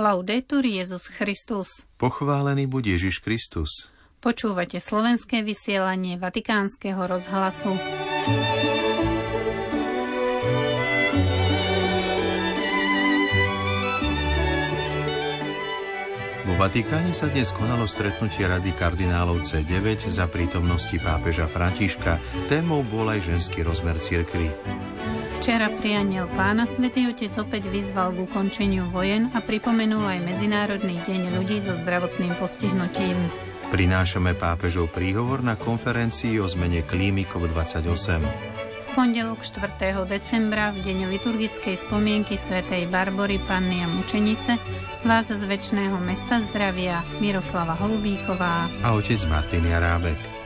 Laudetur 0.00 0.64
Jezus 0.64 1.12
Christus. 1.12 1.84
Pochválený 2.00 2.64
buď 2.64 2.96
Ježiš 2.96 3.20
Kristus. 3.20 3.92
Počúvate 4.24 4.80
slovenské 4.80 5.44
vysielanie 5.44 6.16
Vatikánskeho 6.16 7.04
rozhlasu. 7.04 7.76
Vo 16.48 16.54
Vatikáne 16.56 17.12
sa 17.12 17.28
dnes 17.28 17.52
konalo 17.52 17.84
stretnutie 17.84 18.48
Rady 18.48 18.72
kardinálov 18.80 19.44
C9 19.44 20.08
za 20.08 20.24
prítomnosti 20.32 20.96
pápeža 20.96 21.44
Františka. 21.44 22.16
Témou 22.48 22.80
bol 22.88 23.04
aj 23.04 23.36
ženský 23.36 23.68
rozmer 23.68 24.00
cirkvy. 24.00 24.48
Včera 25.40 25.72
pri 25.72 25.96
Aniel 25.96 26.28
pána 26.36 26.68
svätý 26.68 27.08
Otec 27.08 27.32
opäť 27.40 27.72
vyzval 27.72 28.12
k 28.12 28.28
ukončeniu 28.28 28.92
vojen 28.92 29.32
a 29.32 29.40
pripomenul 29.40 30.04
aj 30.04 30.20
Medzinárodný 30.28 31.00
deň 31.08 31.32
ľudí 31.32 31.64
so 31.64 31.72
zdravotným 31.80 32.36
postihnutím. 32.36 33.16
Prinášame 33.72 34.36
pápežov 34.36 34.92
príhovor 34.92 35.40
na 35.40 35.56
konferencii 35.56 36.36
o 36.36 36.44
zmene 36.44 36.84
klímy 36.84 37.24
COP28. 37.24 38.20
V 38.20 38.88
pondelok 38.92 39.40
4. 39.40 39.80
decembra, 40.04 40.76
v 40.76 40.84
deň 40.84 41.08
liturgickej 41.08 41.88
spomienky 41.88 42.36
svätej 42.36 42.84
Barbory 42.92 43.40
Panny 43.48 43.80
a 43.80 43.88
Mučenice, 43.88 44.60
vás 45.08 45.32
z 45.32 45.40
väčšného 45.40 45.96
mesta 46.04 46.44
zdravia 46.52 47.00
Miroslava 47.24 47.72
Holubíková 47.80 48.68
a 48.84 48.92
otec 48.92 49.24
Martin 49.32 49.64
Jarábek. 49.64 50.39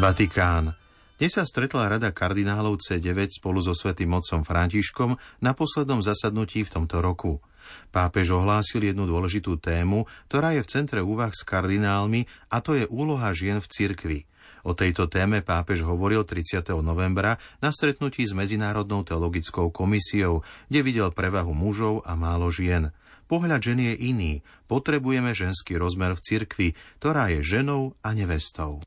Vatikán. 0.00 0.72
Dnes 1.20 1.36
sa 1.36 1.44
stretla 1.44 1.92
Rada 1.92 2.08
kardinálov 2.08 2.80
C9 2.80 3.36
spolu 3.36 3.60
so 3.60 3.76
svätým 3.76 4.16
otcom 4.16 4.48
Františkom 4.48 5.12
na 5.44 5.52
poslednom 5.52 6.00
zasadnutí 6.00 6.64
v 6.64 6.72
tomto 6.72 7.04
roku. 7.04 7.44
Pápež 7.92 8.32
ohlásil 8.32 8.80
jednu 8.80 9.04
dôležitú 9.04 9.60
tému, 9.60 10.08
ktorá 10.32 10.56
je 10.56 10.64
v 10.64 10.70
centre 10.72 11.04
úvah 11.04 11.28
s 11.36 11.44
kardinálmi, 11.44 12.24
a 12.48 12.64
to 12.64 12.80
je 12.80 12.88
úloha 12.88 13.28
žien 13.36 13.60
v 13.60 13.68
cirkvi. 13.68 14.18
O 14.64 14.72
tejto 14.72 15.04
téme 15.04 15.44
pápež 15.44 15.84
hovoril 15.84 16.24
30. 16.24 16.64
novembra 16.80 17.36
na 17.60 17.68
stretnutí 17.68 18.24
s 18.24 18.32
Medzinárodnou 18.32 19.04
teologickou 19.04 19.68
komisiou, 19.68 20.40
kde 20.72 20.80
videl 20.80 21.12
prevahu 21.12 21.52
mužov 21.52 22.08
a 22.08 22.16
málo 22.16 22.48
žien. 22.48 22.88
Pohľad 23.28 23.60
žen 23.60 23.84
je 23.84 23.94
iný. 24.00 24.32
Potrebujeme 24.64 25.36
ženský 25.36 25.76
rozmer 25.76 26.16
v 26.16 26.24
cirkvi, 26.24 26.68
ktorá 27.04 27.28
je 27.36 27.44
ženou 27.44 28.00
a 28.00 28.16
nevestou. 28.16 28.80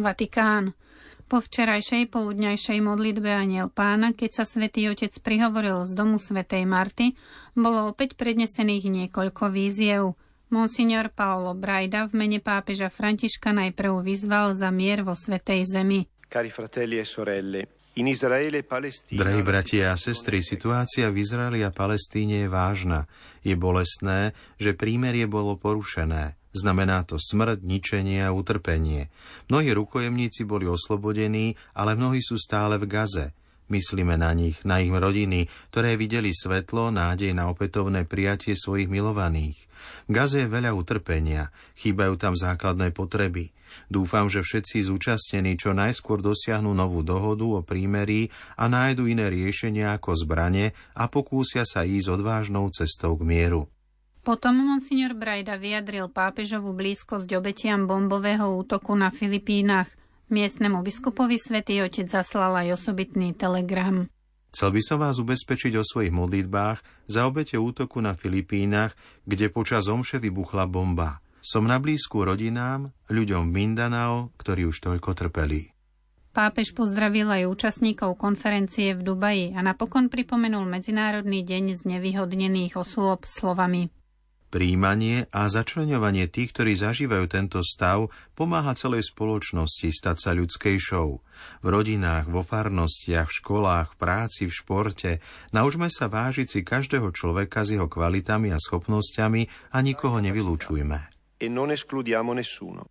Vatikán. 0.00 0.72
Po 1.28 1.44
včerajšej 1.44 2.08
poludňajšej 2.08 2.80
modlitbe 2.80 3.28
Aniel 3.28 3.68
pána, 3.68 4.16
keď 4.16 4.40
sa 4.40 4.44
svätý 4.48 4.88
Otec 4.88 5.12
prihovoril 5.20 5.84
z 5.84 5.92
domu 5.92 6.16
svätej 6.16 6.64
Marty, 6.64 7.12
bolo 7.52 7.92
opäť 7.92 8.16
prednesených 8.16 8.88
niekoľko 8.88 9.52
víziev. 9.52 10.16
Monsignor 10.48 11.12
Paolo 11.12 11.52
Brajda 11.52 12.08
v 12.08 12.16
mene 12.16 12.40
pápeža 12.40 12.88
Františka 12.88 13.52
najprv 13.52 14.00
vyzval 14.00 14.56
za 14.56 14.72
mier 14.72 15.04
vo 15.04 15.12
Svetej 15.12 15.68
Zemi. 15.68 16.08
Cari 16.24 16.48
fratelli 16.48 16.96
e 16.96 17.04
sorelle, 17.04 17.60
in 18.00 18.08
Israele 18.08 18.64
e. 18.64 19.12
Drahí 19.12 19.44
bratia 19.44 19.92
a 19.92 20.00
sestry, 20.00 20.40
situácia 20.40 21.12
v 21.12 21.20
Izraeli 21.20 21.60
a 21.60 21.68
Palestíne 21.68 22.46
je 22.46 22.48
vážna. 22.48 23.04
Je 23.44 23.52
bolestné, 23.52 24.32
že 24.56 24.72
prímerie 24.72 25.28
bolo 25.28 25.60
porušené. 25.60 26.37
Znamená 26.56 27.04
to 27.04 27.20
smrť, 27.20 27.60
ničenie 27.60 28.24
a 28.24 28.32
utrpenie. 28.32 29.12
Mnohí 29.52 29.70
rukojemníci 29.76 30.48
boli 30.48 30.64
oslobodení, 30.64 31.60
ale 31.76 31.92
mnohí 31.92 32.24
sú 32.24 32.40
stále 32.40 32.80
v 32.80 32.88
Gaze. 32.88 33.26
Myslíme 33.68 34.16
na 34.16 34.32
nich, 34.32 34.56
na 34.64 34.80
ich 34.80 34.88
rodiny, 34.88 35.44
ktoré 35.68 36.00
videli 36.00 36.32
svetlo, 36.32 36.88
nádej 36.88 37.36
na 37.36 37.52
opätovné 37.52 38.08
prijatie 38.08 38.56
svojich 38.56 38.88
milovaných. 38.88 39.60
V 40.08 40.10
Gaze 40.16 40.44
je 40.44 40.48
veľa 40.48 40.72
utrpenia, 40.72 41.52
chýbajú 41.76 42.16
tam 42.16 42.32
základné 42.32 42.96
potreby. 42.96 43.52
Dúfam, 43.92 44.32
že 44.32 44.40
všetci 44.40 44.88
zúčastnení 44.88 45.60
čo 45.60 45.76
najskôr 45.76 46.24
dosiahnu 46.24 46.72
novú 46.72 47.04
dohodu 47.04 47.44
o 47.44 47.60
prímerí 47.60 48.32
a 48.56 48.72
nájdu 48.72 49.04
iné 49.04 49.28
riešenia 49.28 49.92
ako 50.00 50.16
zbranie 50.16 50.72
a 50.96 51.04
pokúsia 51.12 51.68
sa 51.68 51.84
ísť 51.84 52.08
odvážnou 52.16 52.72
cestou 52.72 53.20
k 53.20 53.28
mieru. 53.28 53.68
Potom 54.22 54.60
monsignor 54.60 55.16
Brajda 55.16 55.56
vyjadril 55.56 56.12
pápežovú 56.12 56.76
blízkosť 56.76 57.28
obetiam 57.38 57.88
bombového 57.88 58.52
útoku 58.58 58.92
na 58.92 59.08
Filipínach. 59.08 59.88
Miestnemu 60.28 60.84
biskupovi 60.84 61.40
svätý 61.40 61.80
Otec 61.80 62.04
zaslal 62.04 62.52
aj 62.66 62.76
osobitný 62.76 63.32
telegram. 63.32 64.04
Chcel 64.52 64.76
by 64.76 64.82
som 64.84 64.98
vás 65.00 65.16
ubezpečiť 65.16 65.72
o 65.80 65.84
svojich 65.84 66.12
modlitbách 66.12 67.08
za 67.08 67.24
obete 67.24 67.56
útoku 67.56 68.00
na 68.00 68.12
Filipínach, 68.12 68.92
kde 69.24 69.48
počas 69.48 69.88
omše 69.88 70.20
vybuchla 70.20 70.68
bomba. 70.68 71.24
Som 71.40 71.64
na 71.64 71.80
blízku 71.80 72.28
rodinám, 72.28 72.92
ľuďom 73.08 73.48
v 73.48 73.54
Mindanao, 73.54 74.36
ktorí 74.36 74.68
už 74.68 74.84
toľko 74.84 75.16
trpeli. 75.16 75.72
Pápež 76.36 76.76
pozdravil 76.76 77.28
aj 77.32 77.48
účastníkov 77.48 78.20
konferencie 78.20 78.92
v 78.92 79.00
Dubaji 79.00 79.56
a 79.56 79.64
napokon 79.64 80.12
pripomenul 80.12 80.68
Medzinárodný 80.68 81.40
deň 81.40 81.80
znevýhodnených 81.88 82.76
osôb 82.76 83.24
slovami 83.24 83.88
Príjmanie 84.48 85.28
a 85.28 85.44
začleňovanie 85.52 86.24
tých, 86.32 86.56
ktorí 86.56 86.72
zažívajú 86.72 87.28
tento 87.28 87.60
stav, 87.60 88.08
pomáha 88.32 88.72
celej 88.72 89.12
spoločnosti 89.12 89.92
stať 89.92 90.16
sa 90.16 90.30
ľudskejšou. 90.32 91.08
V 91.60 91.66
rodinách, 91.68 92.32
vo 92.32 92.40
farnostiach, 92.40 93.28
v 93.28 93.36
školách, 93.44 93.88
v 93.92 93.96
práci, 94.00 94.42
v 94.48 94.56
športe 94.56 95.10
naučme 95.52 95.92
sa 95.92 96.08
vážiť 96.08 96.48
si 96.48 96.60
každého 96.64 97.12
človeka 97.12 97.60
s 97.60 97.76
jeho 97.76 97.92
kvalitami 97.92 98.48
a 98.48 98.56
schopnosťami 98.56 99.72
a 99.76 99.78
nikoho 99.84 100.16
nevylúčujme. 100.24 100.98
E 101.38 101.46
non 101.46 101.70
escludiamo 101.70 102.34
nessuno. 102.34 102.88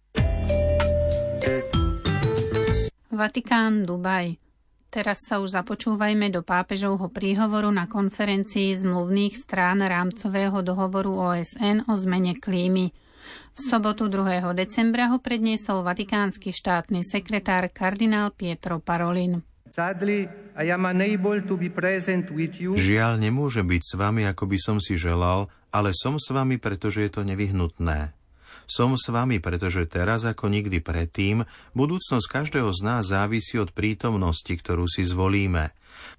Vatikán, 3.12 3.84
Dubaj. 3.84 4.47
Teraz 4.98 5.30
sa 5.30 5.38
už 5.38 5.54
započúvajme 5.54 6.34
do 6.34 6.42
pápežovho 6.42 7.14
príhovoru 7.14 7.70
na 7.70 7.86
konferencii 7.86 8.82
zmluvných 8.82 9.38
strán 9.38 9.86
rámcového 9.86 10.66
dohovoru 10.66 11.38
OSN 11.38 11.86
o 11.86 11.94
zmene 12.02 12.34
klímy. 12.42 12.90
V 13.54 13.60
sobotu 13.62 14.10
2. 14.10 14.42
decembra 14.58 15.14
ho 15.14 15.22
predniesol 15.22 15.86
vatikánsky 15.86 16.50
štátny 16.50 17.06
sekretár 17.06 17.70
kardinál 17.70 18.34
Pietro 18.34 18.82
Parolin. 18.82 19.46
Žiaľ, 22.74 23.14
nemôže 23.22 23.62
byť 23.62 23.82
s 23.86 23.94
vami, 23.94 24.26
ako 24.26 24.44
by 24.50 24.58
som 24.58 24.82
si 24.82 24.98
želal, 24.98 25.54
ale 25.70 25.94
som 25.94 26.18
s 26.18 26.34
vami, 26.34 26.58
pretože 26.58 27.06
je 27.06 27.12
to 27.14 27.22
nevyhnutné. 27.22 28.17
Som 28.68 29.00
s 29.00 29.08
vami, 29.08 29.40
pretože 29.40 29.88
teraz 29.88 30.28
ako 30.28 30.52
nikdy 30.52 30.84
predtým 30.84 31.48
budúcnosť 31.72 32.28
každého 32.28 32.70
z 32.76 32.80
nás 32.84 33.10
závisí 33.10 33.56
od 33.56 33.72
prítomnosti, 33.72 34.52
ktorú 34.52 34.92
si 34.92 35.08
zvolíme. 35.08 35.72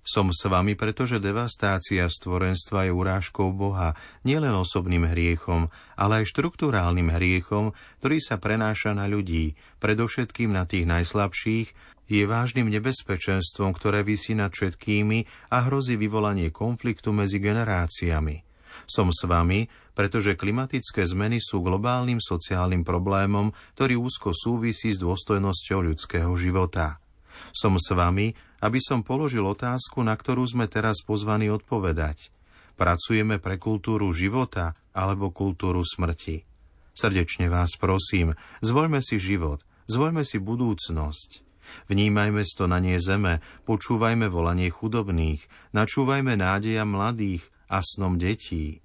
Som 0.03 0.33
s 0.33 0.43
vami, 0.49 0.75
pretože 0.75 1.23
devastácia 1.23 2.09
stvorenstva 2.09 2.89
je 2.89 2.93
urážkou 2.97 3.53
Boha, 3.53 3.95
nielen 4.25 4.57
osobným 4.57 5.07
hriechom, 5.07 5.71
ale 5.95 6.25
aj 6.25 6.35
štruktúrálnym 6.35 7.13
hriechom, 7.13 7.77
ktorý 8.03 8.19
sa 8.19 8.41
prenáša 8.41 8.97
na 8.97 9.07
ľudí, 9.07 9.55
predovšetkým 9.79 10.51
na 10.51 10.65
tých 10.65 10.89
najslabších, 10.89 11.69
je 12.09 12.25
vážnym 12.25 12.73
nebezpečenstvom, 12.73 13.77
ktoré 13.77 14.01
vysí 14.01 14.33
nad 14.33 14.49
všetkými 14.49 15.53
a 15.53 15.69
hrozí 15.69 16.01
vyvolanie 16.01 16.49
konfliktu 16.49 17.12
medzi 17.12 17.37
generáciami. 17.37 18.49
Som 18.89 19.12
s 19.12 19.29
vami, 19.29 19.69
pretože 19.99 20.39
klimatické 20.39 21.03
zmeny 21.03 21.43
sú 21.43 21.59
globálnym 21.59 22.23
sociálnym 22.23 22.87
problémom, 22.87 23.50
ktorý 23.75 23.99
úzko 23.99 24.31
súvisí 24.31 24.95
s 24.95 25.03
dôstojnosťou 25.03 25.91
ľudského 25.91 26.31
života. 26.39 27.03
Som 27.50 27.83
s 27.83 27.91
vami, 27.91 28.31
aby 28.62 28.79
som 28.79 29.03
položil 29.03 29.43
otázku, 29.43 30.06
na 30.06 30.15
ktorú 30.15 30.47
sme 30.47 30.71
teraz 30.71 31.03
pozvaní 31.03 31.50
odpovedať. 31.50 32.31
Pracujeme 32.79 33.43
pre 33.43 33.59
kultúru 33.59 34.15
života 34.15 34.79
alebo 34.95 35.35
kultúru 35.35 35.83
smrti. 35.83 36.47
Srdečne 36.94 37.51
vás 37.51 37.75
prosím, 37.75 38.39
zvoľme 38.62 39.03
si 39.03 39.19
život, 39.19 39.67
zvoľme 39.91 40.23
si 40.23 40.39
budúcnosť. 40.39 41.43
Vnímajme 41.91 42.47
stonanie 42.47 43.03
zeme, 43.03 43.43
počúvajme 43.67 44.31
volanie 44.31 44.71
chudobných, 44.71 45.43
načúvajme 45.75 46.39
nádeja 46.39 46.87
mladých, 46.87 47.43
a 47.69 47.85
snom 47.85 48.17
detí. 48.17 48.81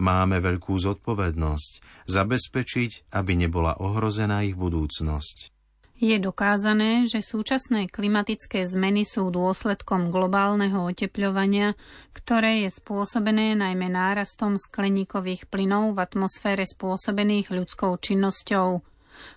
Máme 0.00 0.40
veľkú 0.42 0.74
zodpovednosť 0.76 1.72
zabezpečiť, 2.04 3.12
aby 3.16 3.32
nebola 3.34 3.80
ohrozená 3.80 4.44
ich 4.44 4.56
budúcnosť. 4.56 5.54
Je 5.94 6.18
dokázané, 6.18 7.06
že 7.06 7.22
súčasné 7.22 7.86
klimatické 7.86 8.66
zmeny 8.66 9.06
sú 9.06 9.30
dôsledkom 9.30 10.10
globálneho 10.10 10.90
otepľovania, 10.90 11.78
ktoré 12.10 12.66
je 12.66 12.70
spôsobené 12.74 13.54
najmä 13.54 13.88
nárastom 13.88 14.58
skleníkových 14.58 15.46
plynov 15.46 15.94
v 15.94 16.02
atmosfére 16.02 16.66
spôsobených 16.66 17.54
ľudskou 17.54 17.94
činnosťou. 17.96 18.68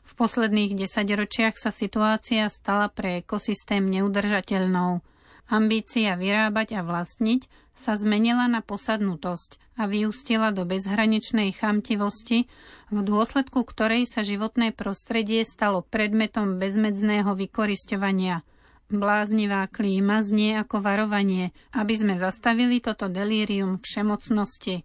V 0.01 0.11
posledných 0.17 0.73
desaťročiach 0.73 1.55
sa 1.61 1.69
situácia 1.69 2.49
stala 2.49 2.89
pre 2.89 3.21
ekosystém 3.21 3.85
neudržateľnou. 3.85 5.05
Ambícia 5.53 6.17
vyrábať 6.17 6.75
a 6.75 6.81
vlastniť 6.81 7.66
sa 7.77 7.93
zmenila 7.93 8.49
na 8.49 8.65
posadnutosť 8.65 9.77
a 9.77 9.85
vyústila 9.85 10.49
do 10.49 10.65
bezhraničnej 10.65 11.53
chamtivosti, 11.53 12.49
v 12.89 12.99
dôsledku 13.05 13.61
ktorej 13.61 14.09
sa 14.09 14.25
životné 14.25 14.73
prostredie 14.73 15.45
stalo 15.45 15.85
predmetom 15.85 16.57
bezmedzného 16.57 17.37
vykorisťovania. 17.37 18.41
Bláznivá 18.89 19.69
klíma 19.69 20.25
znie 20.25 20.57
ako 20.57 20.81
varovanie, 20.81 21.53
aby 21.77 21.93
sme 21.93 22.15
zastavili 22.17 22.81
toto 22.81 23.05
delírium 23.07 23.77
všemocnosti. 23.77 24.81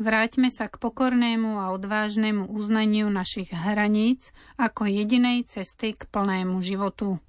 Vráťme 0.00 0.48
sa 0.48 0.72
k 0.72 0.80
pokornému 0.80 1.60
a 1.60 1.68
odvážnemu 1.76 2.48
uznaniu 2.48 3.12
našich 3.12 3.52
hraníc 3.52 4.32
ako 4.56 4.88
jedinej 4.88 5.44
cesty 5.44 5.92
k 5.92 6.08
plnému 6.08 6.64
životu. 6.64 7.20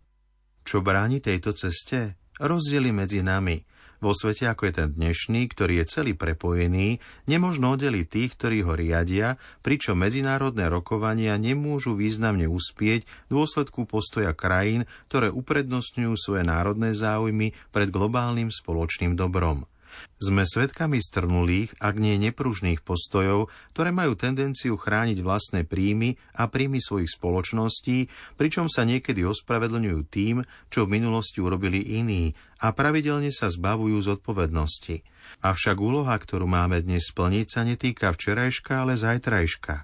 Čo 0.64 0.80
bráni 0.80 1.20
tejto 1.20 1.52
ceste? 1.52 2.24
rozdiely 2.40 2.90
medzi 2.90 3.22
nami. 3.22 3.62
Vo 4.04 4.12
svete, 4.12 4.52
ako 4.52 4.68
je 4.68 4.74
ten 4.84 4.90
dnešný, 5.00 5.48
ktorý 5.48 5.80
je 5.80 5.86
celý 5.88 6.12
prepojený, 6.12 7.00
nemožno 7.24 7.80
oddeliť 7.80 8.04
tých, 8.04 8.36
ktorí 8.36 8.60
ho 8.68 8.76
riadia, 8.76 9.40
pričom 9.64 9.96
medzinárodné 9.96 10.68
rokovania 10.68 11.40
nemôžu 11.40 11.96
významne 11.96 12.52
uspieť 12.52 13.08
v 13.08 13.32
dôsledku 13.32 13.88
postoja 13.88 14.36
krajín, 14.36 14.84
ktoré 15.08 15.32
uprednostňujú 15.32 16.20
svoje 16.20 16.44
národné 16.44 16.92
záujmy 16.92 17.56
pred 17.72 17.96
globálnym 17.96 18.52
spoločným 18.52 19.16
dobrom. 19.16 19.64
Sme 20.18 20.48
svedkami 20.48 21.04
strnulých, 21.04 21.75
ak 21.84 22.00
nie 22.00 22.16
nepružných 22.22 22.81
postojov, 22.81 23.51
ktoré 23.75 23.92
majú 23.92 24.16
tendenciu 24.16 24.80
chrániť 24.80 25.19
vlastné 25.19 25.68
príjmy 25.68 26.16
a 26.38 26.48
príjmy 26.48 26.80
svojich 26.80 27.12
spoločností, 27.12 28.07
pričom 28.40 28.72
sa 28.72 28.88
niekedy 28.88 29.28
ospravedlňujú 29.28 30.00
tým, 30.07 30.48
čo 30.72 30.88
v 30.88 30.94
minulosti 30.95 31.44
urobili 31.44 32.00
iní 32.00 32.34
a 32.63 32.72
pravidelne 32.72 33.30
sa 33.36 33.51
zbavujú 33.51 34.00
zodpovednosti. 34.00 35.04
Avšak 35.44 35.78
úloha, 35.80 36.16
ktorú 36.16 36.48
máme 36.48 36.80
dnes 36.80 37.12
splniť, 37.12 37.48
sa 37.51 37.62
netýka 37.68 38.16
včerajška, 38.16 38.88
ale 38.88 38.96
zajtrajška. 38.96 39.75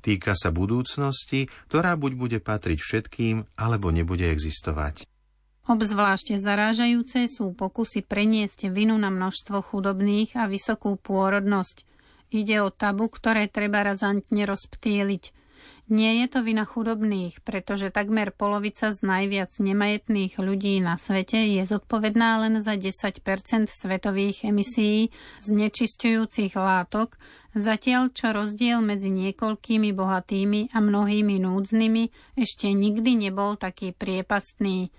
Týka 0.00 0.32
sa 0.36 0.52
budúcnosti, 0.52 1.48
ktorá 1.68 1.96
buď 1.96 2.12
bude 2.16 2.38
patriť 2.40 2.78
všetkým, 2.80 3.36
alebo 3.56 3.92
nebude 3.92 4.28
existovať. 4.28 5.08
Obzvlášte 5.66 6.38
zarážajúce 6.38 7.26
sú 7.26 7.50
pokusy 7.50 8.06
preniesť 8.06 8.70
vinu 8.70 8.94
na 8.94 9.10
množstvo 9.10 9.66
chudobných 9.66 10.38
a 10.38 10.46
vysokú 10.46 10.94
pôrodnosť. 10.94 11.82
Ide 12.30 12.62
o 12.62 12.70
tabu, 12.70 13.10
ktoré 13.10 13.50
treba 13.50 13.82
razantne 13.82 14.46
rozptýliť. 14.46 15.34
Nie 15.90 16.22
je 16.22 16.26
to 16.30 16.46
vina 16.46 16.62
chudobných, 16.66 17.42
pretože 17.42 17.94
takmer 17.94 18.30
polovica 18.30 18.94
z 18.94 19.02
najviac 19.02 19.54
nemajetných 19.58 20.38
ľudí 20.38 20.82
na 20.82 20.98
svete 20.98 21.38
je 21.58 21.62
zodpovedná 21.62 22.46
len 22.46 22.62
za 22.62 22.78
10% 22.78 23.22
svetových 23.66 24.50
emisí 24.50 25.14
znečisťujúcich 25.46 26.54
látok, 26.58 27.18
zatiaľ 27.54 28.14
čo 28.14 28.34
rozdiel 28.34 28.82
medzi 28.82 29.14
niekoľkými 29.14 29.90
bohatými 29.94 30.74
a 30.74 30.78
mnohými 30.78 31.42
núdznymi 31.42 32.34
ešte 32.38 32.70
nikdy 32.70 33.30
nebol 33.30 33.54
taký 33.54 33.94
priepastný. 33.94 34.90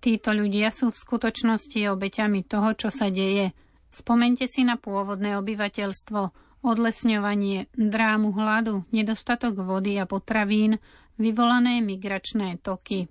Títo 0.00 0.30
ľudia 0.36 0.68
sú 0.70 0.92
v 0.92 1.00
skutočnosti 1.00 1.80
obeťami 1.88 2.44
toho, 2.44 2.76
čo 2.76 2.92
sa 2.92 3.08
deje. 3.08 3.56
Spomente 3.88 4.44
si 4.44 4.60
na 4.62 4.76
pôvodné 4.76 5.40
obyvateľstvo, 5.40 6.20
odlesňovanie, 6.60 7.72
drámu 7.72 8.34
hladu, 8.36 8.84
nedostatok 8.92 9.56
vody 9.62 9.96
a 9.96 10.04
potravín, 10.04 10.76
vyvolané 11.16 11.80
migračné 11.80 12.60
toky. 12.60 13.08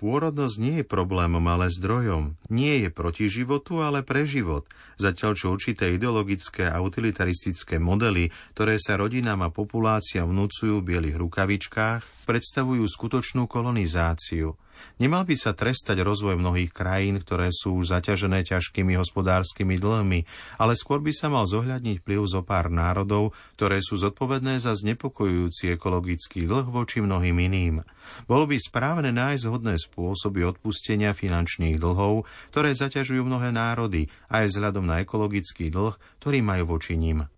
Pôrodnosť 0.00 0.56
nie 0.64 0.74
je 0.80 0.86
problémom, 0.88 1.44
ale 1.44 1.68
zdrojom. 1.68 2.40
Nie 2.48 2.80
je 2.80 2.88
proti 2.88 3.28
životu, 3.28 3.84
ale 3.84 4.00
pre 4.00 4.24
život. 4.24 4.64
Zatiaľ 4.96 5.36
čo 5.36 5.52
určité 5.52 5.92
ideologické 5.92 6.72
a 6.72 6.80
utilitaristické 6.80 7.76
modely, 7.76 8.32
ktoré 8.56 8.80
sa 8.80 8.96
rodinám 8.96 9.44
a 9.44 9.52
populácia 9.52 10.24
vnúcujú 10.24 10.80
v 10.80 10.96
bielých 10.96 11.20
rukavičkách, 11.20 12.24
predstavujú 12.24 12.88
skutočnú 12.88 13.44
kolonizáciu– 13.44 14.56
Nemal 15.00 15.24
by 15.24 15.36
sa 15.36 15.56
trestať 15.56 16.00
rozvoj 16.04 16.36
mnohých 16.36 16.70
krajín, 16.74 17.20
ktoré 17.20 17.48
sú 17.50 17.80
už 17.80 17.96
zaťažené 17.96 18.44
ťažkými 18.44 18.96
hospodárskymi 19.00 19.80
dlhmi, 19.80 20.20
ale 20.60 20.72
skôr 20.76 21.00
by 21.00 21.12
sa 21.12 21.32
mal 21.32 21.48
zohľadniť 21.48 22.04
vplyv 22.04 22.20
zo 22.28 22.40
pár 22.44 22.68
národov, 22.68 23.32
ktoré 23.56 23.80
sú 23.80 23.96
zodpovedné 23.96 24.60
za 24.60 24.76
znepokojujúci 24.76 25.72
ekologický 25.74 26.44
dlh 26.44 26.68
voči 26.68 27.00
mnohým 27.00 27.36
iným. 27.36 27.86
Bolo 28.26 28.44
by 28.50 28.56
správne 28.58 29.14
nájsť 29.14 29.44
hodné 29.48 29.78
spôsoby 29.80 30.44
odpustenia 30.44 31.16
finančných 31.16 31.80
dlhov, 31.80 32.28
ktoré 32.54 32.76
zaťažujú 32.76 33.22
mnohé 33.24 33.54
národy, 33.54 34.10
aj 34.28 34.50
vzhľadom 34.52 34.84
na 34.84 35.00
ekologický 35.02 35.72
dlh, 35.72 35.96
ktorý 36.20 36.38
majú 36.44 36.76
voči 36.76 36.96
ním. 36.98 37.30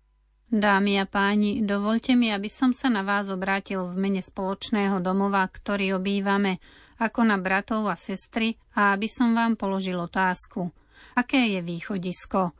Dámy 0.53 1.01
a 1.01 1.09
páni, 1.09 1.65
dovolte 1.65 2.13
mi, 2.13 2.29
aby 2.29 2.45
som 2.45 2.77
sa 2.77 2.85
na 2.85 3.01
vás 3.01 3.25
obrátil 3.25 3.89
v 3.89 3.97
mene 3.97 4.21
spoločného 4.21 5.01
domova, 5.01 5.41
ktorý 5.49 5.97
obývame 5.97 6.61
ako 6.99 7.21
na 7.25 7.37
bratov 7.41 7.89
a 7.89 7.95
sestry 7.97 8.57
a 8.77 8.93
aby 8.93 9.09
som 9.09 9.33
vám 9.33 9.57
položil 9.57 9.97
otázku. 9.97 10.69
Aké 11.13 11.57
je 11.57 11.61
východisko? 11.61 12.53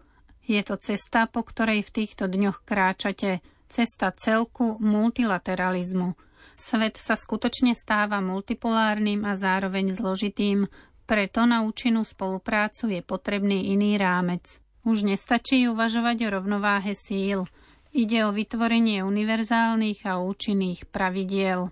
Je 0.43 0.59
to 0.61 0.75
cesta, 0.75 1.25
po 1.31 1.41
ktorej 1.47 1.87
v 1.87 2.03
týchto 2.03 2.27
dňoch 2.27 2.67
kráčate, 2.67 3.39
cesta 3.71 4.11
celku 4.11 4.77
multilateralizmu. 4.83 6.13
Svet 6.53 6.99
sa 6.99 7.17
skutočne 7.17 7.73
stáva 7.73 8.21
multipolárnym 8.21 9.25
a 9.25 9.33
zároveň 9.33 9.95
zložitým, 9.95 10.69
preto 11.03 11.43
na 11.47 11.65
účinnú 11.65 12.05
spoluprácu 12.05 12.93
je 12.93 13.01
potrebný 13.01 13.73
iný 13.73 13.97
rámec. 13.97 14.61
Už 14.83 15.07
nestačí 15.07 15.65
uvažovať 15.71 16.27
o 16.27 16.33
rovnováhe 16.39 16.91
síl. 16.91 17.47
Ide 17.95 18.27
o 18.27 18.35
vytvorenie 18.35 19.01
univerzálnych 19.05 20.03
a 20.03 20.19
účinných 20.19 20.91
pravidiel. 20.91 21.71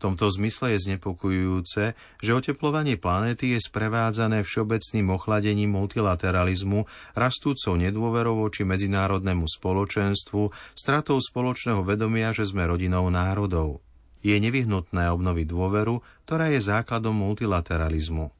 Tomto 0.00 0.32
zmysle 0.32 0.74
je 0.74 0.88
znepokojujúce, 0.88 1.92
že 2.24 2.30
oteplovanie 2.32 2.96
planéty 2.96 3.52
je 3.52 3.60
sprevádzané 3.60 4.40
všeobecným 4.40 5.12
ochladením 5.12 5.76
multilateralizmu, 5.76 6.88
rastúcou 7.12 7.76
nedôverou 7.76 8.40
voči 8.40 8.64
medzinárodnému 8.64 9.44
spoločenstvu, 9.44 10.72
stratou 10.72 11.20
spoločného 11.20 11.84
vedomia, 11.84 12.32
že 12.32 12.48
sme 12.48 12.64
rodinou 12.64 13.12
národov. 13.12 13.84
Je 14.24 14.32
nevyhnutné 14.40 15.12
obnoviť 15.12 15.44
dôveru, 15.44 16.00
ktorá 16.24 16.48
je 16.48 16.64
základom 16.64 17.12
multilateralizmu. 17.20 18.32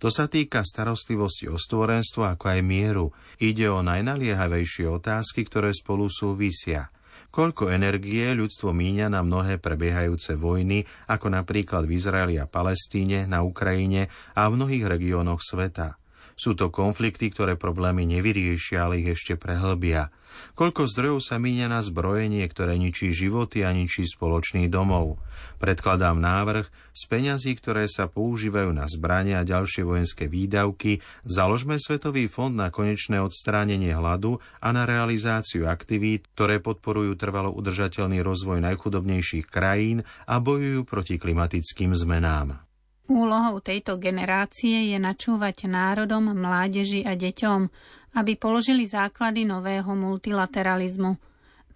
To 0.00 0.08
sa 0.08 0.24
týka 0.24 0.64
starostlivosti 0.64 1.52
o 1.52 1.60
stvorenstvo 1.60 2.24
ako 2.32 2.48
aj 2.48 2.60
mieru. 2.64 3.12
Ide 3.44 3.68
o 3.68 3.84
najnaliehavejšie 3.84 4.88
otázky, 4.88 5.44
ktoré 5.44 5.76
spolu 5.76 6.08
súvisia– 6.08 6.88
Koľko 7.34 7.66
energie 7.66 8.30
ľudstvo 8.30 8.70
míňa 8.70 9.10
na 9.10 9.18
mnohé 9.26 9.58
prebiehajúce 9.58 10.38
vojny, 10.38 10.86
ako 11.10 11.34
napríklad 11.34 11.82
v 11.82 11.98
Izraeli 11.98 12.38
a 12.38 12.46
Palestíne, 12.46 13.26
na 13.26 13.42
Ukrajine 13.42 14.06
a 14.38 14.46
v 14.46 14.54
mnohých 14.54 14.86
regiónoch 14.86 15.42
sveta. 15.42 15.98
Sú 16.34 16.58
to 16.58 16.70
konflikty, 16.74 17.30
ktoré 17.30 17.54
problémy 17.54 18.02
nevyriešia, 18.10 18.90
ale 18.90 19.02
ich 19.02 19.14
ešte 19.14 19.38
prehlbia. 19.38 20.10
Koľko 20.58 20.90
zdrojov 20.90 21.20
sa 21.22 21.38
míňa 21.38 21.70
na 21.70 21.78
zbrojenie, 21.78 22.42
ktoré 22.50 22.74
ničí 22.74 23.14
životy 23.14 23.62
a 23.62 23.70
ničí 23.70 24.02
spoločný 24.02 24.66
domov. 24.66 25.22
Predkladám 25.62 26.18
návrh 26.18 26.66
z 26.90 27.02
peňazí, 27.06 27.54
ktoré 27.54 27.86
sa 27.86 28.10
používajú 28.10 28.74
na 28.74 28.86
zbrania 28.90 29.42
a 29.42 29.46
ďalšie 29.46 29.86
vojenské 29.86 30.26
výdavky, 30.26 30.98
založme 31.22 31.78
Svetový 31.78 32.26
fond 32.26 32.54
na 32.54 32.74
konečné 32.74 33.22
odstránenie 33.22 33.94
hladu 33.94 34.42
a 34.58 34.74
na 34.74 34.86
realizáciu 34.86 35.70
aktivít, 35.70 36.26
ktoré 36.34 36.58
podporujú 36.58 37.14
trvalo 37.14 37.54
udržateľný 37.54 38.18
rozvoj 38.22 38.58
najchudobnejších 38.58 39.46
krajín 39.46 40.02
a 40.26 40.42
bojujú 40.42 40.82
proti 40.82 41.14
klimatickým 41.18 41.94
zmenám. 41.94 42.63
Úlohou 43.04 43.60
tejto 43.60 44.00
generácie 44.00 44.88
je 44.88 44.96
načúvať 44.96 45.68
národom, 45.68 46.32
mládeži 46.32 47.04
a 47.04 47.12
deťom, 47.12 47.68
aby 48.16 48.32
položili 48.40 48.88
základy 48.88 49.44
nového 49.44 49.92
multilateralizmu. 49.92 51.20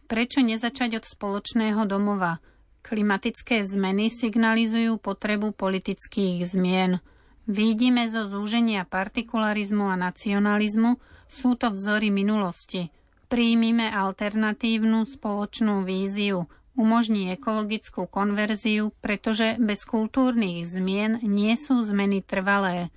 Prečo 0.08 0.40
nezačať 0.40 0.96
od 0.96 1.04
spoločného 1.04 1.84
domova? 1.84 2.40
Klimatické 2.80 3.60
zmeny 3.60 4.08
signalizujú 4.08 4.96
potrebu 4.96 5.52
politických 5.52 6.48
zmien. 6.48 6.96
Vidíme 7.44 8.08
zo 8.08 8.24
zúženia 8.24 8.88
partikularizmu 8.88 9.84
a 9.84 10.00
nacionalizmu, 10.00 10.96
sú 11.28 11.60
to 11.60 11.76
vzory 11.76 12.08
minulosti. 12.08 12.88
Príjmime 13.28 13.92
alternatívnu 13.92 15.04
spoločnú 15.04 15.84
víziu– 15.84 16.48
umožní 16.78 17.34
ekologickú 17.34 18.06
konverziu, 18.06 18.94
pretože 19.02 19.58
bez 19.58 19.82
kultúrnych 19.82 20.62
zmien 20.62 21.18
nie 21.26 21.58
sú 21.58 21.82
zmeny 21.82 22.22
trvalé. 22.22 22.94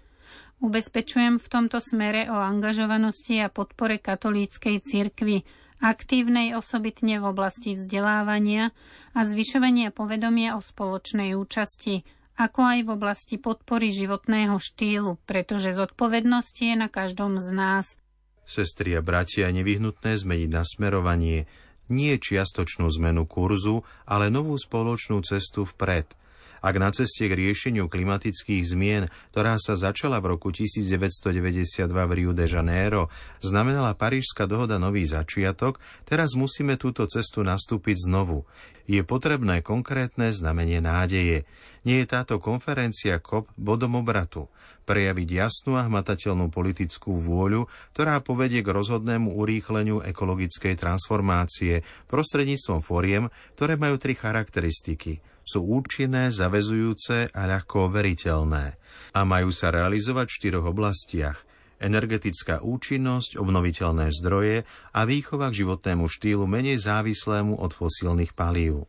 Ubezpečujem 0.61 1.41
v 1.41 1.47
tomto 1.49 1.81
smere 1.81 2.29
o 2.29 2.37
angažovanosti 2.37 3.41
a 3.41 3.49
podpore 3.49 3.97
katolíckej 3.97 4.77
cirkvi 4.85 5.41
aktívnej 5.81 6.53
osobitne 6.53 7.17
v 7.17 7.25
oblasti 7.25 7.73
vzdelávania 7.73 8.69
a 9.17 9.19
zvyšovania 9.25 9.89
povedomia 9.89 10.53
o 10.53 10.61
spoločnej 10.61 11.33
účasti, 11.33 12.05
ako 12.37 12.61
aj 12.61 12.79
v 12.85 12.89
oblasti 12.93 13.35
podpory 13.41 13.89
životného 13.89 14.61
štýlu, 14.61 15.17
pretože 15.25 15.73
zodpovednosť 15.73 16.55
je 16.61 16.73
na 16.77 16.87
každom 16.87 17.41
z 17.41 17.49
nás. 17.49 17.85
Sestri 18.45 18.93
a 18.93 19.01
bratia, 19.01 19.49
nevyhnutné 19.49 20.13
zmeniť 20.13 20.49
nasmerovanie, 20.53 21.49
nie 21.91 22.15
čiastočnú 22.15 22.87
zmenu 22.97 23.27
kurzu, 23.27 23.83
ale 24.07 24.31
novú 24.31 24.55
spoločnú 24.55 25.19
cestu 25.21 25.67
vpred– 25.67 26.07
ak 26.61 26.75
na 26.77 26.93
ceste 26.93 27.25
k 27.25 27.33
riešeniu 27.33 27.89
klimatických 27.89 28.63
zmien, 28.63 29.03
ktorá 29.33 29.57
sa 29.57 29.73
začala 29.73 30.21
v 30.21 30.37
roku 30.37 30.53
1992 30.53 31.89
v 31.89 32.11
Rio 32.13 32.31
de 32.37 32.45
Janeiro, 32.45 33.09
znamenala 33.41 33.97
Parížska 33.97 34.45
dohoda 34.45 34.77
nový 34.77 35.09
začiatok, 35.09 35.81
teraz 36.05 36.37
musíme 36.37 36.77
túto 36.77 37.09
cestu 37.09 37.41
nastúpiť 37.41 38.05
znovu. 38.05 38.45
Je 38.85 39.01
potrebné 39.01 39.65
konkrétne 39.65 40.29
znamenie 40.29 40.81
nádeje. 40.81 41.49
Nie 41.81 42.05
je 42.05 42.11
táto 42.13 42.37
konferencia 42.37 43.17
COP 43.17 43.49
bodom 43.57 43.97
obratu 43.97 44.53
prejaviť 44.85 45.29
jasnú 45.29 45.77
a 45.77 45.85
hmatateľnú 45.85 46.49
politickú 46.49 47.15
vôľu, 47.15 47.69
ktorá 47.93 48.19
povedie 48.19 48.65
k 48.65 48.73
rozhodnému 48.73 49.33
urýchleniu 49.37 50.01
ekologickej 50.03 50.73
transformácie 50.75 51.85
prostredníctvom 52.09 52.81
foriem, 52.81 53.29
ktoré 53.55 53.77
majú 53.77 53.95
tri 54.01 54.17
charakteristiky 54.17 55.21
sú 55.41 55.65
účinné, 55.65 56.29
zavezujúce 56.29 57.33
a 57.33 57.41
ľahko 57.49 57.91
overiteľné 57.91 58.65
a 59.11 59.19
majú 59.27 59.49
sa 59.51 59.73
realizovať 59.73 60.25
v 60.29 60.37
štyroch 60.37 60.65
oblastiach 60.71 61.39
energetická 61.81 62.61
účinnosť, 62.61 63.41
obnoviteľné 63.41 64.13
zdroje 64.13 64.63
a 64.93 64.99
výchova 65.03 65.49
k 65.49 65.65
životnému 65.65 66.05
štýlu 66.05 66.45
menej 66.45 66.77
závislému 66.77 67.57
od 67.57 67.73
fosílnych 67.73 68.37
palív. 68.37 68.85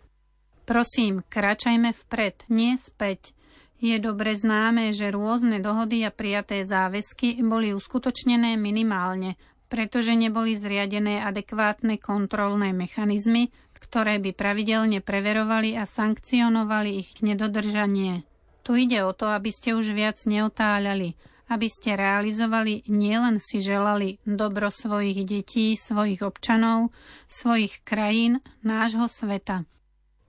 Prosím, 0.69 1.25
kračajme 1.27 1.91
vpred, 1.91 2.47
nie 2.53 2.77
späť. 2.79 3.35
Je 3.83 3.99
dobre 3.99 4.39
známe, 4.39 4.95
že 4.95 5.11
rôzne 5.11 5.59
dohody 5.59 6.07
a 6.07 6.15
prijaté 6.15 6.63
záväzky 6.63 7.43
boli 7.43 7.75
uskutočnené 7.75 8.55
minimálne, 8.55 9.35
pretože 9.67 10.15
neboli 10.15 10.55
zriadené 10.55 11.19
adekvátne 11.19 11.99
kontrolné 11.99 12.71
mechanizmy, 12.71 13.51
ktoré 13.83 14.23
by 14.23 14.31
pravidelne 14.31 15.03
preverovali 15.03 15.75
a 15.75 15.83
sankcionovali 15.83 17.03
ich 17.03 17.19
nedodržanie. 17.19 18.23
Tu 18.62 18.87
ide 18.87 19.03
o 19.03 19.11
to, 19.11 19.27
aby 19.27 19.51
ste 19.51 19.75
už 19.75 19.91
viac 19.91 20.23
neotáľali, 20.23 21.19
aby 21.51 21.67
ste 21.67 21.99
realizovali, 21.99 22.87
nielen 22.87 23.43
si 23.43 23.59
želali 23.59 24.23
dobro 24.23 24.71
svojich 24.71 25.27
detí, 25.27 25.75
svojich 25.75 26.23
občanov, 26.23 26.95
svojich 27.27 27.83
krajín, 27.83 28.39
nášho 28.62 29.11
sveta. 29.11 29.67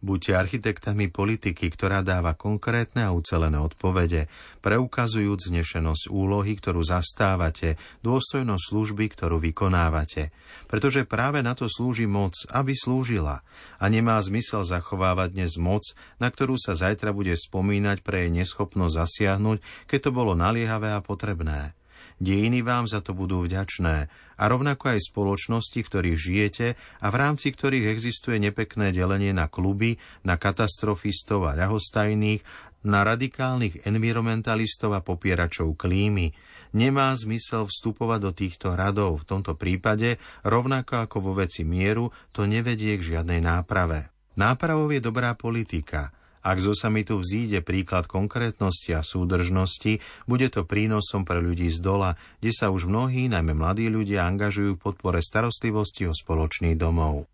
Buďte 0.03 0.35
architektami 0.35 1.07
politiky, 1.07 1.71
ktorá 1.71 2.03
dáva 2.03 2.35
konkrétne 2.35 3.07
a 3.07 3.15
ucelené 3.15 3.55
odpovede, 3.55 4.27
preukazujúc 4.59 5.47
znešenosť 5.47 6.11
úlohy, 6.11 6.59
ktorú 6.59 6.83
zastávate, 6.83 7.79
dôstojnosť 8.03 8.63
služby, 8.67 9.07
ktorú 9.15 9.39
vykonávate. 9.39 10.35
Pretože 10.67 11.07
práve 11.07 11.39
na 11.39 11.55
to 11.55 11.71
slúži 11.71 12.03
moc, 12.03 12.35
aby 12.51 12.75
slúžila. 12.75 13.47
A 13.79 13.87
nemá 13.87 14.19
zmysel 14.19 14.67
zachovávať 14.67 15.39
dnes 15.39 15.55
moc, 15.55 15.87
na 16.19 16.27
ktorú 16.27 16.59
sa 16.59 16.75
zajtra 16.75 17.15
bude 17.15 17.31
spomínať 17.39 18.03
pre 18.03 18.27
jej 18.27 18.31
neschopnosť 18.43 18.99
zasiahnuť, 18.99 19.87
keď 19.87 19.99
to 20.03 20.11
bolo 20.11 20.35
naliehavé 20.35 20.91
a 20.91 20.99
potrebné. 20.99 21.79
Dejiny 22.21 22.61
vám 22.61 22.85
za 22.85 23.01
to 23.01 23.17
budú 23.17 23.45
vďačné 23.45 24.11
a 24.37 24.43
rovnako 24.49 24.97
aj 24.97 25.09
spoločnosti, 25.09 25.79
v 25.81 25.89
ktorých 25.89 26.19
žijete 26.19 26.67
a 26.77 27.07
v 27.09 27.15
rámci 27.15 27.53
ktorých 27.53 27.89
existuje 27.89 28.37
nepekné 28.41 28.93
delenie 28.93 29.31
na 29.31 29.49
kluby, 29.49 29.97
na 30.25 30.37
katastrofistov 30.37 31.49
a 31.49 31.57
ľahostajných, 31.57 32.43
na 32.83 33.07
radikálnych 33.07 33.87
environmentalistov 33.87 34.91
a 34.91 34.99
popieračov 34.99 35.79
klímy. 35.79 36.35
Nemá 36.75 37.15
zmysel 37.15 37.69
vstupovať 37.69 38.19
do 38.19 38.31
týchto 38.35 38.67
radov. 38.75 39.23
V 39.23 39.29
tomto 39.29 39.55
prípade, 39.55 40.19
rovnako 40.43 41.07
ako 41.07 41.17
vo 41.21 41.31
veci 41.39 41.63
mieru, 41.63 42.11
to 42.35 42.43
nevedie 42.43 42.99
k 42.99 43.15
žiadnej 43.15 43.39
náprave. 43.39 44.11
Nápravou 44.35 44.89
je 44.91 44.99
dobrá 44.99 45.37
politika– 45.37 46.09
ak 46.43 46.57
zo 46.59 46.75
samitu 46.75 47.15
vzíde 47.15 47.63
príklad 47.63 48.03
konkrétnosti 48.05 48.91
a 48.91 49.01
súdržnosti, 49.01 50.03
bude 50.27 50.51
to 50.51 50.67
prínosom 50.67 51.23
pre 51.23 51.39
ľudí 51.39 51.71
z 51.71 51.79
dola, 51.79 52.19
kde 52.43 52.51
sa 52.51 52.67
už 52.67 52.91
mnohí, 52.91 53.31
najmä 53.31 53.55
mladí 53.55 53.87
ľudia, 53.87 54.27
angažujú 54.27 54.75
v 54.75 54.83
podpore 54.83 55.23
starostlivosti 55.23 56.03
o 56.05 56.13
spoločný 56.13 56.75
domov. 56.75 57.31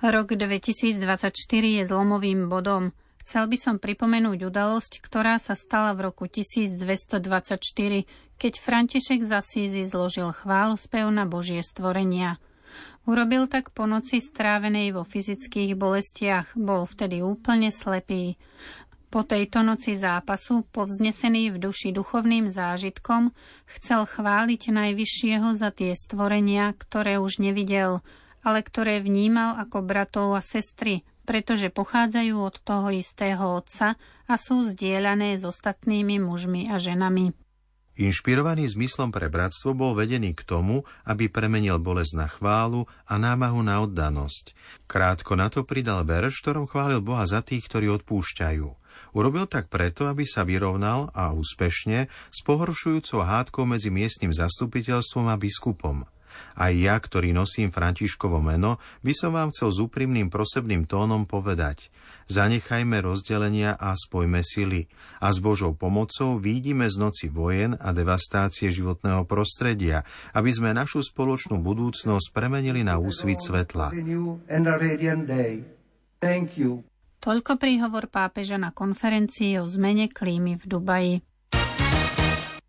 Rok 0.00 0.36
2024 0.36 1.32
je 1.52 1.82
zlomovým 1.84 2.48
bodom. 2.48 2.96
Chcel 3.20 3.44
by 3.52 3.56
som 3.60 3.76
pripomenúť 3.76 4.48
udalosť, 4.48 5.04
ktorá 5.04 5.36
sa 5.36 5.52
stala 5.52 5.92
v 5.92 6.08
roku 6.08 6.24
1224, 6.24 7.20
keď 8.40 8.52
František 8.56 9.20
z 9.20 9.30
Asízy 9.36 9.82
zložil 9.84 10.32
chválospev 10.32 11.04
na 11.12 11.28
Božie 11.28 11.60
stvorenia– 11.60 12.36
Urobil 13.06 13.46
tak 13.46 13.70
po 13.70 13.86
noci 13.86 14.18
strávenej 14.18 14.90
vo 14.90 15.06
fyzických 15.06 15.78
bolestiach, 15.78 16.58
bol 16.58 16.84
vtedy 16.90 17.22
úplne 17.22 17.70
slepý. 17.70 18.34
Po 19.06 19.22
tejto 19.22 19.62
noci 19.62 19.94
zápasu, 19.94 20.66
povznesený 20.74 21.54
v 21.54 21.62
duši 21.62 21.94
duchovným 21.94 22.50
zážitkom, 22.50 23.30
chcel 23.78 24.02
chváliť 24.02 24.74
Najvyššieho 24.74 25.54
za 25.54 25.70
tie 25.70 25.94
stvorenia, 25.94 26.74
ktoré 26.74 27.22
už 27.22 27.38
nevidel, 27.38 28.02
ale 28.42 28.66
ktoré 28.66 28.98
vnímal 28.98 29.56
ako 29.62 29.86
bratov 29.86 30.34
a 30.34 30.42
sestry, 30.42 31.06
pretože 31.22 31.70
pochádzajú 31.70 32.34
od 32.34 32.58
toho 32.62 32.90
istého 32.90 33.62
otca 33.62 33.94
a 34.26 34.34
sú 34.34 34.66
zdieľané 34.66 35.38
s 35.38 35.46
ostatnými 35.46 36.18
mužmi 36.18 36.66
a 36.70 36.82
ženami. 36.82 37.45
Inšpirovaný 37.96 38.68
zmyslom 38.68 39.08
pre 39.08 39.32
bratstvo 39.32 39.72
bol 39.72 39.96
vedený 39.96 40.36
k 40.36 40.44
tomu, 40.44 40.84
aby 41.08 41.32
premenil 41.32 41.80
bolesť 41.80 42.12
na 42.12 42.28
chválu 42.28 42.84
a 43.08 43.16
námahu 43.16 43.64
na 43.64 43.80
oddanosť. 43.80 44.52
Krátko 44.84 45.32
na 45.32 45.48
to 45.48 45.64
pridal 45.64 46.04
verš, 46.04 46.44
ktorom 46.44 46.68
chválil 46.68 47.00
Boha 47.00 47.24
za 47.24 47.40
tých, 47.40 47.64
ktorí 47.64 47.88
odpúšťajú. 47.96 48.68
Urobil 49.16 49.48
tak 49.48 49.72
preto, 49.72 50.12
aby 50.12 50.28
sa 50.28 50.44
vyrovnal 50.44 51.08
a 51.16 51.32
úspešne 51.32 52.12
s 52.12 52.38
pohoršujúcou 52.44 53.24
hádkou 53.24 53.64
medzi 53.64 53.88
miestnym 53.88 54.32
zastupiteľstvom 54.32 55.32
a 55.32 55.40
biskupom– 55.40 56.04
aj 56.56 56.72
ja, 56.76 56.96
ktorý 56.96 57.36
nosím 57.36 57.70
Františkovo 57.70 58.40
meno, 58.40 58.80
by 59.04 59.12
som 59.12 59.36
vám 59.36 59.52
chcel 59.52 59.70
s 59.72 59.78
úprimným 59.82 60.32
prosebným 60.32 60.88
tónom 60.88 61.28
povedať. 61.28 61.88
Zanechajme 62.26 63.02
rozdelenia 63.04 63.78
a 63.78 63.94
spojme 63.94 64.42
sily 64.42 64.90
a 65.22 65.30
s 65.30 65.38
Božou 65.38 65.76
pomocou 65.78 66.40
výjdime 66.40 66.90
z 66.90 66.96
noci 66.98 67.26
vojen 67.30 67.78
a 67.78 67.94
devastácie 67.94 68.72
životného 68.74 69.22
prostredia, 69.28 70.02
aby 70.34 70.50
sme 70.50 70.74
našu 70.74 71.04
spoločnú 71.06 71.62
budúcnosť 71.62 72.34
premenili 72.34 72.82
na 72.82 72.98
úsvit 72.98 73.38
svetla. 73.38 73.94
Toľko 77.16 77.52
príhovor 77.58 78.06
pápeža 78.06 78.54
na 78.54 78.70
konferencii 78.70 79.58
o 79.58 79.66
zmene 79.66 80.06
klímy 80.06 80.58
v 80.58 80.64
Dubaji. 80.66 81.14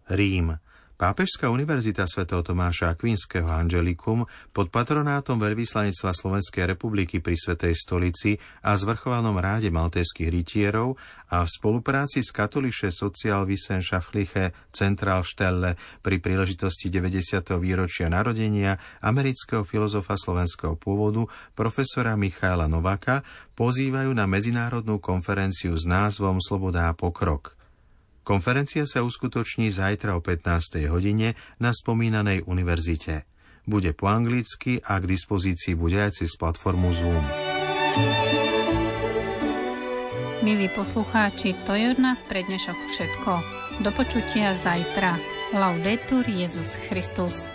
Rím. 0.08 0.67
Pápežská 0.98 1.54
univerzita 1.54 2.10
Sv. 2.10 2.26
Tomáša 2.26 2.98
Akvinského 2.98 3.46
Angelikum 3.46 4.26
pod 4.50 4.74
patronátom 4.74 5.38
veľvyslanectva 5.38 6.10
Slovenskej 6.10 6.74
republiky 6.74 7.22
pri 7.22 7.38
Svetej 7.38 7.78
stolici 7.78 8.42
a 8.66 8.74
zvrchovanom 8.74 9.38
ráde 9.38 9.70
maltéských 9.70 10.34
rytierov 10.34 10.98
a 11.30 11.46
v 11.46 11.54
spolupráci 11.54 12.26
s 12.26 12.34
Katoliše 12.34 12.90
Sozialwissenschaftliche 12.90 14.58
Zentralstelle 14.74 15.78
pri 16.02 16.18
príležitosti 16.18 16.90
90. 16.90 17.46
výročia 17.62 18.10
narodenia 18.10 18.82
amerického 18.98 19.62
filozofa 19.62 20.18
slovenského 20.18 20.82
pôvodu 20.82 21.30
profesora 21.54 22.18
Michaela 22.18 22.66
Novaka 22.66 23.22
pozývajú 23.54 24.18
na 24.18 24.26
medzinárodnú 24.26 24.98
konferenciu 24.98 25.78
s 25.78 25.86
názvom 25.86 26.42
Sloboda 26.42 26.90
a 26.90 26.98
pokrok– 26.98 27.54
Konferencia 28.28 28.84
sa 28.84 29.08
uskutoční 29.08 29.72
zajtra 29.72 30.20
o 30.20 30.20
15. 30.20 30.84
hodine 30.92 31.40
na 31.64 31.72
spomínanej 31.72 32.44
univerzite. 32.44 33.24
Bude 33.64 33.96
po 33.96 34.12
anglicky 34.12 34.84
a 34.84 35.00
k 35.00 35.08
dispozícii 35.08 35.80
bude 35.80 35.96
aj 35.96 36.20
cez 36.20 36.36
platformu 36.36 36.92
Zoom. 36.92 37.24
Milí 40.44 40.68
poslucháči, 40.76 41.56
to 41.64 41.72
je 41.72 41.96
od 41.96 42.00
nás 42.04 42.20
pre 42.28 42.44
dnešok 42.44 42.76
všetko. 42.92 43.32
Do 43.88 43.96
počutia 43.96 44.60
zajtra. 44.60 45.16
Laudetur 45.56 46.28
Jezus 46.28 46.76
Christus. 46.92 47.48